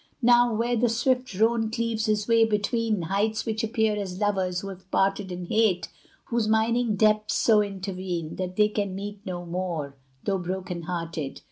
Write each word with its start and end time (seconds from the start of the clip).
Now, 0.23 0.51
where 0.51 0.75
the 0.75 0.89
swift 0.89 1.31
Rhone 1.39 1.69
cleaves 1.69 2.07
his 2.07 2.27
way 2.27 2.43
between 2.43 3.03
Heights 3.03 3.45
which 3.45 3.63
appear 3.63 3.95
as 3.97 4.17
lovers 4.19 4.61
who 4.61 4.69
have 4.69 4.89
parted 4.89 5.31
In 5.31 5.45
hate, 5.45 5.89
whose 6.29 6.47
mining 6.47 6.95
depths 6.95 7.35
so 7.35 7.61
intervene 7.61 8.35
That 8.37 8.55
they 8.55 8.69
can 8.69 8.95
meet 8.95 9.23
no 9.27 9.45
more, 9.45 9.95
though 10.23 10.39
broken 10.39 10.81
hearted! 10.81 11.39